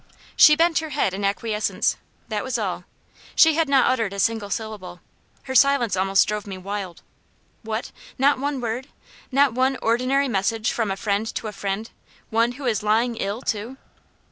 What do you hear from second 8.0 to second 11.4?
not one word? not one ordinary message from a friend